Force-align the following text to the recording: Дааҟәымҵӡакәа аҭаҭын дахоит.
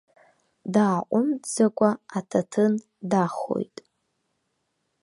Дааҟәымҵӡакәа 0.73 1.89
аҭаҭын 2.17 2.73
дахоит. 3.09 3.75